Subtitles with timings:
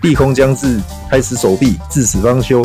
[0.00, 0.80] 利空将至，
[1.10, 2.64] 开始守币，至死方休。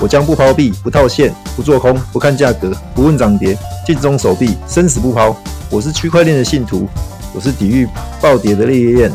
[0.00, 5.34] 我将不抛币，不套现，不做空，不看价格，不问涨跌，尽忠守币，生死不抛。
[5.70, 6.88] 我是区块链的信徒，
[7.32, 7.88] 我是抵御
[8.20, 9.12] 暴跌的烈焰，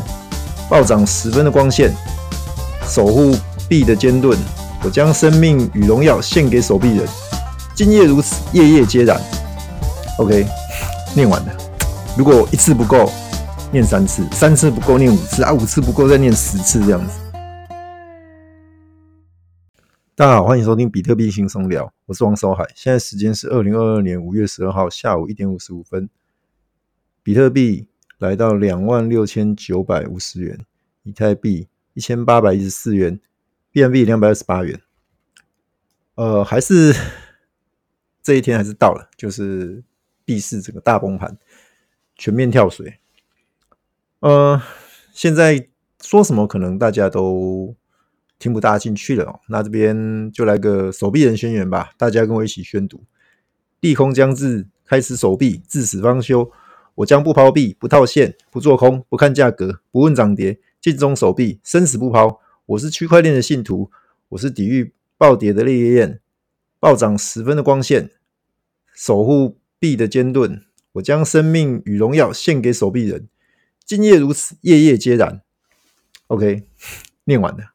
[0.68, 1.94] 暴涨十分的光线，
[2.88, 3.36] 守护
[3.68, 4.36] 币的坚盾。
[4.82, 7.06] 我将生命与荣耀献给守币人。
[7.74, 9.20] 今夜如此，夜夜皆然。
[10.16, 10.46] OK，
[11.14, 11.52] 念完了。
[12.16, 13.12] 如果一次不够，
[13.70, 17.12] 念三次；三次不够，念五次啊；五次不够，再念十次这样子。
[20.20, 22.70] 大家好，欢迎收听比特币轻松聊，我是王守海。
[22.74, 26.10] 现在时间是二零二二年五月十二号下午一点五十五分，
[27.22, 27.88] 比特币
[28.18, 30.66] 来到两万六千九百五十元，
[31.04, 33.18] 以太币一千八百一十四元
[33.72, 34.78] ，BNB 两百二十八元。
[36.16, 36.94] 呃，还是
[38.22, 39.82] 这一天还是到了，就是
[40.26, 41.38] 币市整个大崩盘，
[42.14, 42.98] 全面跳水。
[44.18, 44.60] 呃，
[45.14, 45.66] 现在
[46.02, 47.74] 说什么可能大家都。
[48.40, 53.04] 听不大进去了哦，那这边就来个手臂人宣言吧，大家跟我一起宣读：
[53.80, 56.50] 利空将至，开始守币，至死方休。
[56.96, 62.40] 我将不抛币，不套现，不做空，不看价格，不问涨跌，尽忠守币，生死不抛。
[62.66, 63.90] 我是区块链的信徒，
[64.30, 66.20] 我是抵御暴跌的烈焰，
[66.78, 68.10] 暴涨十分的光线，
[68.94, 70.64] 守护币的坚盾。
[70.92, 73.28] 我将生命与荣耀献给守币人。
[73.84, 75.42] 今夜如此，夜夜皆然。
[76.28, 76.64] OK，
[77.24, 77.74] 念完了。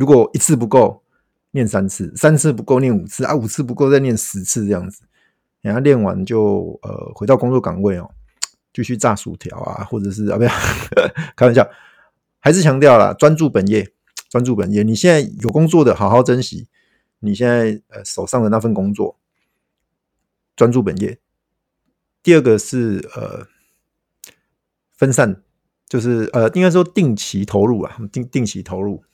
[0.00, 1.02] 如果一次不够，
[1.50, 5.02] 念三次；三次不够，念五次啊；五次不够，再念十次这样子。
[5.60, 8.10] 然后练完就呃回到工作岗位哦，
[8.72, 10.50] 继续炸薯条啊，或者是啊不要
[11.36, 11.68] 开玩笑，
[12.38, 13.92] 还是强调了专注本业，
[14.30, 14.82] 专注本业。
[14.82, 16.66] 你现在有工作的，好好珍惜
[17.18, 19.18] 你现在呃手上的那份工作，
[20.56, 21.18] 专注本业。
[22.22, 23.46] 第二个是呃
[24.96, 25.42] 分散，
[25.86, 29.04] 就是呃应该说定期投入啊，定定期投入。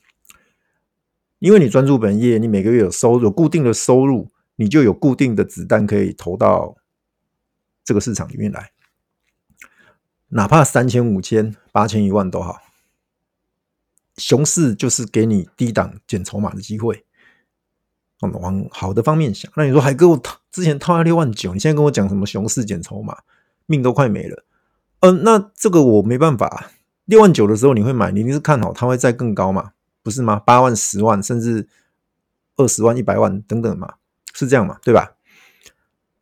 [1.38, 6.76] 因为你专注本业，你每个月有收入，有固定的收入，你就有固定的子弹可以投到
[7.84, 8.70] 这个市场里面来。
[10.30, 12.58] 哪怕三千、五千、八千、一万都好，
[14.16, 17.04] 熊市就是给你低档捡筹码的机会。
[18.20, 23.18] 往好的方面想，那你说海哥，我之前套了六万九，你现在跟我讲什么熊市捡筹码，
[23.66, 24.44] 命都快没了。
[25.00, 26.70] 嗯，那这个我没办法。
[27.04, 29.72] 六万九的时候你会买，你一定是看好它会再更高嘛？
[30.06, 30.38] 不是吗？
[30.38, 31.66] 八万、十万，甚至
[32.54, 33.94] 二十万、一百万等等嘛，
[34.32, 34.78] 是这样嘛？
[34.84, 35.16] 对吧？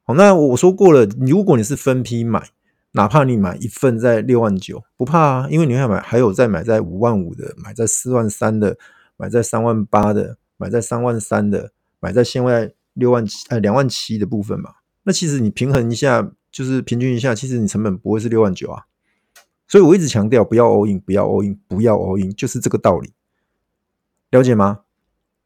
[0.04, 2.48] 好，那我说过了，如果你是分批买，
[2.92, 8.78] 哪怕你买一份在六万九，不怕啊，因为你会买，还有再买在五万五的，买在四万三的，
[9.18, 14.76] 买在三万八的，买在三万三的，买在现在六万七，呃，两万七的部分嘛。
[15.02, 18.84] 那其实你平衡一下，就是平均一下，其实你成本不会是六万九啊。
[19.68, 23.12] 所以我一直强调，不要 all in，不要 all in，不要 all in，就是这个道理。
[24.34, 24.80] 了解吗？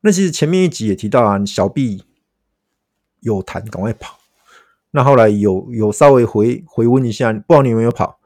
[0.00, 2.04] 那其实前面一集也提到啊，小币
[3.20, 4.18] 有弹，赶快跑。
[4.92, 8.18] 那后来有有稍微回回温一下，不知道你有没有跑？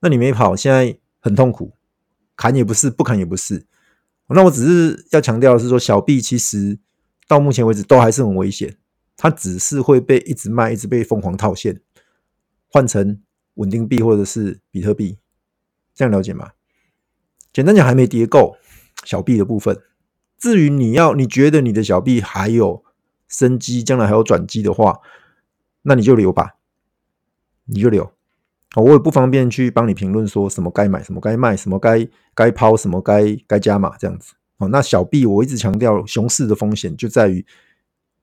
[0.00, 1.74] 那你没跑，现在很痛苦，
[2.34, 3.64] 砍也不是，不砍也不是。
[4.26, 6.80] 那我只是要强调的是说，小币其实
[7.28, 8.78] 到目前为止都还是很危险，
[9.16, 11.80] 它只是会被一直卖，一直被疯狂套现，
[12.66, 13.22] 换成
[13.54, 15.18] 稳定币或者是比特币，
[15.94, 16.50] 这样了解吗？
[17.52, 18.56] 简单讲，还没跌够
[19.04, 19.80] 小币的部分。
[20.40, 22.82] 至于你要，你觉得你的小币还有
[23.28, 25.00] 生机，将来还有转机的话，
[25.82, 26.56] 那你就留吧，
[27.66, 28.10] 你就留。
[28.76, 34.32] 我也不方便去帮你评论说什么该买，什么该卖，什么该该抛，什么该该加码这样子。
[34.56, 37.44] 哦，那小币我一直强调，熊市的风险就在于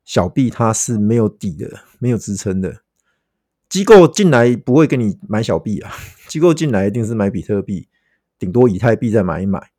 [0.03, 2.81] 小币它是没有底的，没有支撑的。
[3.69, 5.91] 机构进来不会跟你买小币啊，
[6.27, 7.89] 机构进来一定是买比特币，
[8.39, 9.69] 顶多以太币再买一买。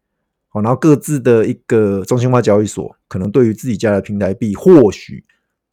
[0.50, 5.24] 好，然后各自的一个中心化交易所，可能对于自己家的平台币或许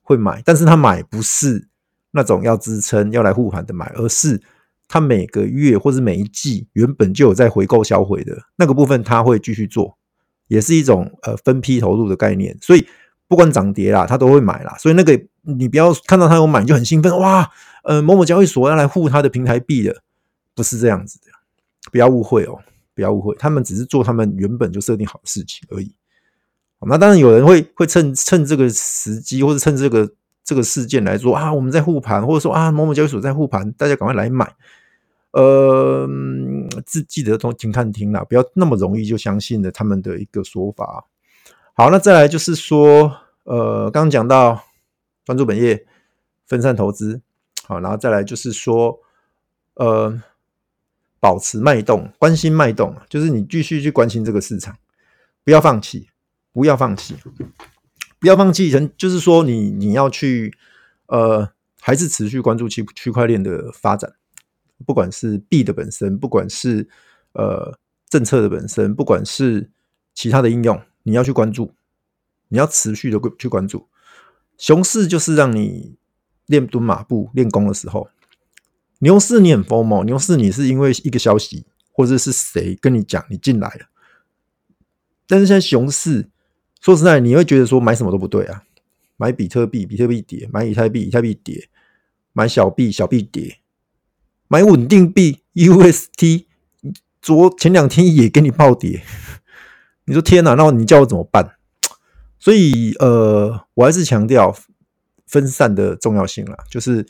[0.02, 1.68] 会买，但是他买不是
[2.12, 4.42] 那种要支撑要来护盘的买，而是
[4.88, 9.98] 他每个月或者每一季原本就有在回购销毁的那个部分，他会继续做，
[10.48, 12.58] 也是一种呃分批投入的概念。
[12.62, 12.86] 所以
[13.28, 14.76] 不管涨跌啦，他都会买啦。
[14.78, 17.50] 所以那个你不要看到他有买就很兴奋，哇，
[17.84, 20.04] 呃某某交易所要来护他的平台币的，
[20.54, 21.28] 不是这样子的，
[21.92, 22.60] 不要误会哦。
[22.96, 25.94] 不要误会，他们只是做他们原本就设定好的事情而已。
[26.88, 30.08] 那当然有人会会趁趁这个时机，或者趁这个
[30.44, 34.56] 这个事件来说啊，我们在护盘，或者说啊某某交易所在护盘，大家赶快来买。
[35.32, 36.08] 呃，
[36.86, 41.06] 自记得都停看听啦，不要那么容易就相信了他们的一个说法。
[41.74, 43.12] 好，那再来就是说，
[43.44, 44.64] 呃，刚刚讲到
[45.24, 45.86] 专注本业，
[46.46, 47.20] 分散投资，
[47.64, 49.00] 好，然后再来就是说，
[49.74, 50.22] 呃。
[51.26, 54.78] 保持脉动，关心脉动，就是你继续去关心这个市场。
[55.44, 56.08] 不要放弃，
[56.54, 57.16] 不要放弃，
[58.20, 58.70] 不要放弃。
[58.70, 60.56] 人就是说你，你要去
[61.08, 61.50] 呃，
[61.82, 64.14] 还是持续关注区区块链的发展，
[64.86, 66.88] 不管是币的本身，不管是
[67.34, 67.76] 呃
[68.08, 69.72] 政策的本身，不管是
[70.14, 71.74] 其他的应用，你要去关注，
[72.50, 73.88] 你要持续的去关注。
[74.60, 75.96] 熊市就是让你
[76.46, 78.08] 练蹲马步、练功的时候。
[79.00, 83.88] 牛市你很 FOMO，牛市你是因为一个消息或者是谁跟你讲你进来了。
[85.28, 86.30] 但是现在熊市，
[86.80, 88.64] 说实在，你会觉得说买什么都不对啊，
[89.18, 91.68] 买比特币，比特币跌；买以太币，以太币跌；
[92.32, 93.58] 买小币，小币跌；
[94.48, 96.46] 买稳定币 UST，
[97.22, 99.04] 昨前两天也给你暴跌。
[100.06, 101.58] 你说天哪，那你叫我怎么办？
[102.40, 104.56] 所以呃，我还是强调
[105.28, 107.06] 分散的重要性啦，就是。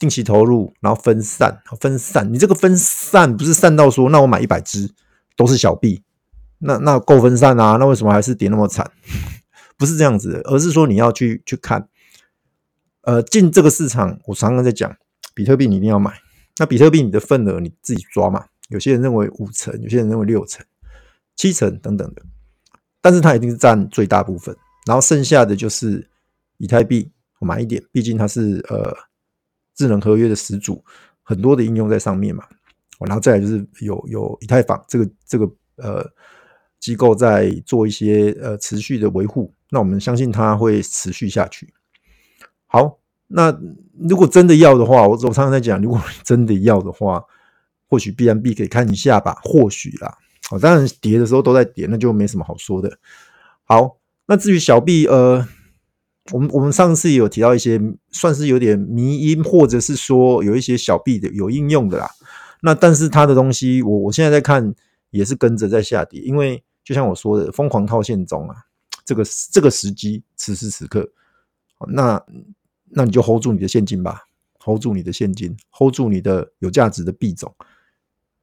[0.00, 2.32] 定期投入，然后分散，分散。
[2.32, 4.90] 你这个分散不是散到说，那我买一百只
[5.36, 6.02] 都是小币，
[6.60, 7.76] 那那够分散啊？
[7.76, 8.90] 那为什么还是跌那么惨？
[9.76, 11.86] 不是这样子的，而是说你要去去看，
[13.02, 14.96] 呃，进这个市场，我常常在讲，
[15.34, 16.14] 比特币你一定要买。
[16.58, 18.46] 那比特币你的份额你自己抓嘛？
[18.70, 20.64] 有些人认为五成，有些人认为六成、
[21.36, 22.22] 七成等等的，
[23.02, 24.56] 但是它一定是占最大部分，
[24.86, 26.08] 然后剩下的就是
[26.56, 27.10] 以太币，
[27.40, 28.96] 我买一点，毕竟它是呃。
[29.80, 30.84] 智能合约的始祖，
[31.22, 32.44] 很多的应用在上面嘛，
[32.98, 36.06] 然后再来就是有有以太坊这个这个呃
[36.78, 41.72] 机构在做一些呃持续的维护，那我们相信它会持续下去。
[42.66, 43.58] 好，那
[43.98, 47.24] 如果真的要的话，我我常常在讲，如果 真的要的话，
[47.88, 50.14] 或许 B M B 可以看一下吧，或许啦。
[50.50, 52.98] 哦，当然跌的时候都在跌，那就没什么好说的。
[53.64, 55.48] 好，那至于小币，呃。
[56.32, 57.80] 我们我们上次有提到一些
[58.12, 62.08] 算是有点迷因，或者是说有一些小币的有应用的啦。
[62.62, 64.74] 那但是它的东西，我我现在在看
[65.10, 68.54] 也是跟着在下跌，因为就像我说的，疯狂套现中啊，
[69.04, 71.10] 这个这个时机此时此刻，
[71.88, 72.22] 那
[72.90, 74.24] 那你就 hold 住你的现金吧
[74.62, 77.52] ，hold 住你的现金，hold 住你的有价值的币种，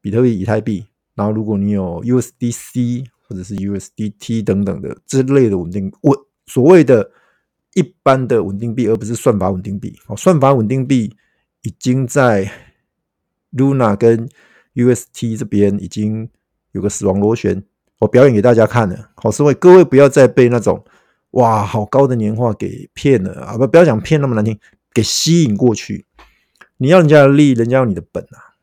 [0.02, 7.12] 比特币、以太币，然后如果你有 USDC 或者是 USDT 等等的这类的稳定稳所谓的。
[7.78, 9.96] 一般的稳定币，而不是算法稳定币。
[10.08, 11.16] 哦，算法稳定币
[11.62, 12.52] 已经在
[13.54, 14.28] Luna 跟
[14.74, 16.28] UST 这边已经
[16.72, 17.64] 有个死亡螺旋，
[18.00, 19.12] 我表演给大家看了。
[19.14, 20.84] 好，所以各位不要再被那种
[21.32, 23.56] 哇好高的年化给骗了啊！
[23.56, 24.60] 不不要讲骗那么难听，
[24.92, 26.08] 给吸引过去。
[26.78, 28.58] 你要人家的利，人家要你的本啊。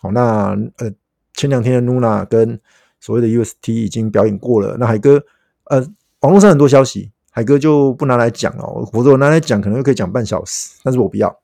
[0.00, 0.92] 好，那呃
[1.32, 2.60] 前两天的 Luna 跟
[3.00, 4.76] 所谓的 UST 已经表演过了。
[4.78, 5.24] 那海哥
[5.64, 5.84] 呃
[6.20, 7.10] 网络上很多消息。
[7.36, 11.36] 海哥就不拿来讲了，否则我拿来讲可能又可以讲半小时，但是我不要。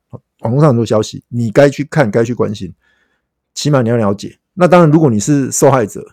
[0.43, 2.73] 网络上很多消息，你该去看，该去关心，
[3.55, 4.39] 起码你要了解。
[4.55, 6.07] 那当然，如果你是受害者，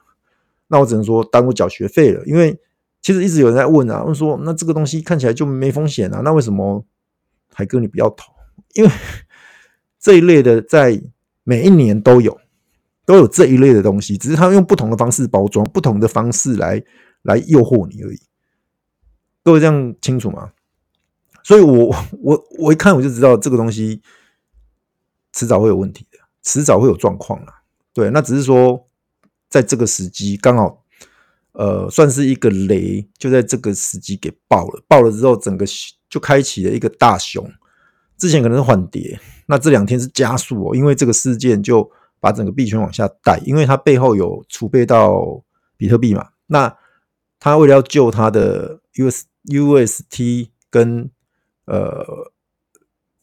[0.67, 2.23] 那我只能说耽误缴学费了。
[2.25, 2.59] 因为
[3.03, 6.83] 其实一直有人在问啊，问说那这个东西看起来就没风险啊，那为什么
[7.53, 8.33] 海哥你不要投？
[8.73, 8.89] 因为
[9.99, 10.99] 这一类的在
[11.43, 12.35] 每一年都有，
[13.05, 16.83] 都有这一类的东西，只是他用不同的方式包装，不同的方式来
[17.21, 18.19] 来诱惑你而已。
[19.47, 20.51] 各位这样清楚吗？
[21.41, 24.01] 所以我，我我一看我就知道这个东西
[25.31, 27.53] 迟早会有问题的，迟早会有状况了。
[27.93, 28.85] 对，那只是说
[29.47, 30.83] 在这个时机刚好，
[31.53, 34.83] 呃，算是一个雷，就在这个时机给爆了。
[34.85, 35.65] 爆了之后，整个
[36.09, 37.49] 就开启了一个大熊。
[38.17, 45.41] 之前可能是缓跌，那这两天是加速哦，因为这个事件就把整个币圈往下带，因为它背后有储备到
[45.77, 46.31] 比特币嘛。
[46.47, 46.77] 那
[47.39, 49.23] 他为了要救他的 US。
[49.47, 51.09] UST 跟
[51.65, 52.31] 呃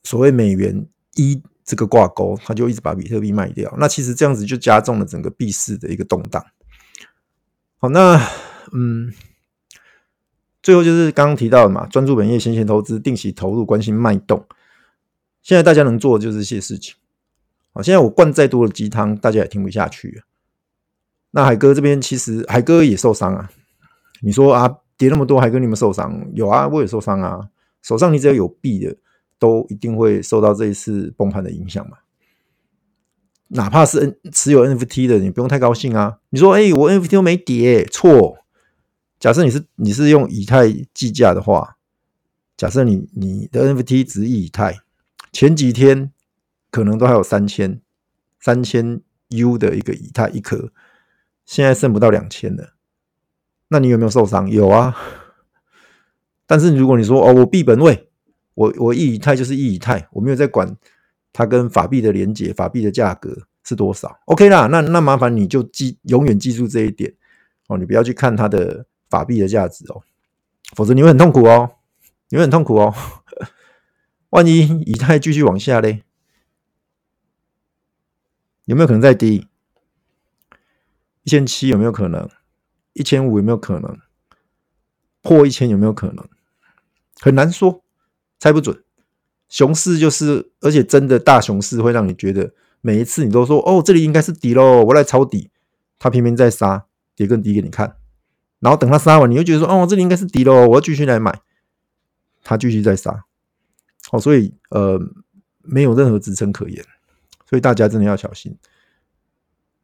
[0.02, 3.74] 所谓美元一这个挂钩，他就一直把比特币卖掉。
[3.78, 6.44] 那其实这样子就加重了整个币市的一个动荡。
[7.78, 8.20] 好，那
[8.72, 9.12] 嗯，
[10.62, 14.46] 最后就是刚刚提到的嘛，专注本业，闲钱投资，定期投入，关心脉动。
[15.42, 16.94] 现在大家能做的就是这些事情。
[17.72, 20.22] 好，现在我灌再多的鸡汤，大家也听不下去。
[21.30, 23.50] 那海哥这边其实海哥也受伤啊。
[24.20, 24.76] 你说啊？
[24.96, 26.26] 跌那么多还跟你们受伤？
[26.34, 27.48] 有啊，我也受伤啊。
[27.82, 28.96] 手上你只要有币的，
[29.38, 31.98] 都一定会受到这一次崩盘的影响嘛。
[33.48, 36.18] 哪怕是 N 持有 NFT 的，你不用太高兴啊。
[36.30, 38.38] 你说，哎、欸，我 NFT 都没跌，错。
[39.20, 41.76] 假设你是你是用以太计价的话，
[42.56, 44.80] 假设你你的 NFT 值以太，
[45.32, 46.10] 前几天
[46.70, 47.80] 可能都还有三千
[48.40, 50.72] 三千 U 的一个以太一颗，
[51.46, 52.73] 现在剩不到两千了。
[53.68, 54.48] 那你有没有受伤？
[54.50, 54.96] 有啊，
[56.46, 58.08] 但是如果你说哦，我币本位，
[58.54, 60.76] 我我一以太就是一以太，我没有在管
[61.32, 67.14] 它跟法币的连接，法币的价格是多少？OK 啦，那那麻烦你就记，永远记住这一点。
[67.66, 70.02] 哦，你不要去看它的法币的价值哦，
[70.76, 71.76] 否则你会很痛苦哦，
[72.28, 72.94] 你会很痛苦哦。
[74.30, 76.02] 万一以太继续往下嘞，
[78.66, 79.48] 有没有可能再低？
[81.22, 82.28] 一千七有没有可能？
[82.94, 83.98] 一千五有没有可能？
[85.22, 86.26] 破一千有没有可能？
[87.20, 87.84] 很难说，
[88.38, 88.82] 猜不准。
[89.48, 95.50] 熊市就是，而且真的大熊市会让你觉得每一次你都说哦，这里应该是底喽，我来抄底。
[95.98, 97.96] 它偏偏在杀，跌更低给你看。
[98.58, 101.40] 然后等它杀完，你又觉得说哦，这里应该是底喽，我要继续来买。
[102.42, 103.24] 它继续在杀，
[104.10, 105.00] 哦，所以呃，
[105.62, 106.84] 没有任何支撑可言。
[107.48, 108.58] 所以大家真的要小心，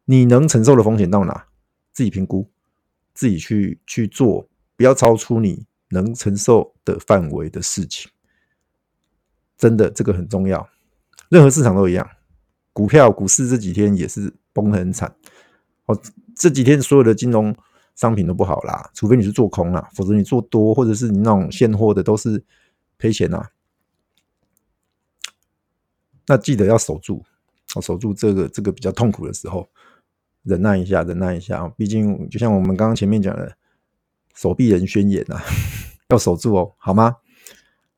[0.05, 1.47] 你能承受的风险到哪，
[1.91, 2.51] 自己评估，
[3.13, 8.11] 自己去去做，不要超出你能承受的范围的事情。
[9.57, 10.67] 真的，这个很重要。
[11.29, 12.09] 任何市场都一样，
[12.73, 15.15] 股票、股市这几天也是崩得很惨。
[15.85, 16.01] 哦，
[16.35, 17.55] 这几天所有的金融
[17.95, 22.43] 商品都不好啦，除非你是做空啦，否则你做多或者是你那种现货的都是
[22.97, 23.49] 赔钱呐。
[26.27, 27.23] 那记得要守住，
[27.75, 29.69] 哦，守住这个这个比较痛苦的时候，
[30.43, 31.67] 忍耐一下，忍耐一下。
[31.77, 33.53] 毕竟就像我们刚刚前面讲的，
[34.35, 35.39] 手臂人宣言呐，
[36.09, 37.17] 要守住哦，好吗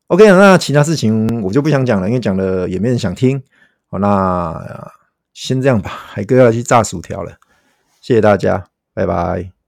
[0.08, 3.42] ？OK，那其他事情我就不想讲了，因为讲了也没人想听。
[3.86, 4.92] 好，那
[5.32, 7.38] 先这样吧，海哥要去炸薯条了。
[8.00, 9.63] 谢谢大家，拜拜。